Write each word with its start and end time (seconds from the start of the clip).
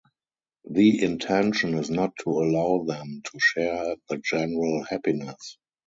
The 0.67 0.99
intention 1.03 1.75
is 1.75 1.91
not 1.91 2.13
to 2.21 2.29
allow 2.31 2.85
them 2.85 3.21
to 3.23 3.39
share 3.39 3.97
the 4.09 4.17
general 4.17 4.83
happiness. 4.83 5.59